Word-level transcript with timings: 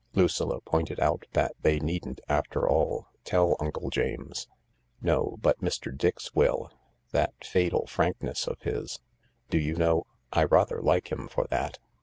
Lucilla 0.15 0.59
pointed 0.61 0.99
out 0.99 1.27
that 1.33 1.53
they 1.61 1.77
needn't, 1.79 2.21
after 2.27 2.67
all, 2.67 3.07
tell 3.23 3.55
Uncle 3.59 3.91
James." 3.91 4.47
No, 5.03 5.37
but 5.43 5.59
Mr. 5.61 5.95
Dix 5.95 6.33
will. 6.33 6.71
That 7.11 7.35
fatal 7.45 7.85
frankness 7.85 8.47
of 8.47 8.59
his 8.61 8.99
Do 9.51 9.59
you 9.59 9.75
know, 9.75 10.07
I 10.33 10.45
rather 10.45 10.81
like 10.81 11.11
him 11.11 11.27
for 11.27 11.45
that. 11.51 11.77